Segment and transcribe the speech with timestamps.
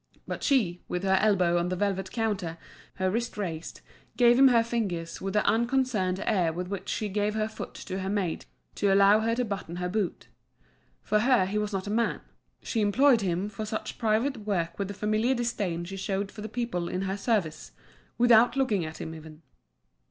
[0.27, 2.57] But she, with her elbow on the velvet counter,
[2.95, 3.81] her wrist raised,
[4.17, 7.99] gave him her fingers with the unconcerned air with which she gave her foot to
[7.99, 10.27] her maid to allow her to button her boot.
[11.03, 12.21] For her he was not a man;
[12.63, 16.49] she employed him for such private work with the familiar disdain she showed for the
[16.49, 17.71] people in her service,
[18.17, 19.43] without looking at him even.